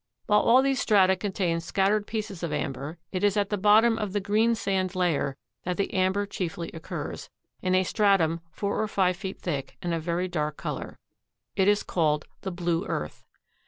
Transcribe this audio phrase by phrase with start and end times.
[0.25, 4.13] While all these strata contain scattered pieces of amber, it is at the bottom of
[4.13, 7.29] the greensand layer that the amber chiefly occurs,
[7.61, 10.97] in a stratum four or five feet thick and of very dark color.
[11.55, 13.25] It is called the "blue earth."